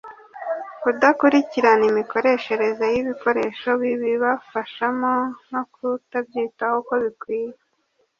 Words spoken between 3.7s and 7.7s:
bibibafashamo no kutabyitaho uko bikwiye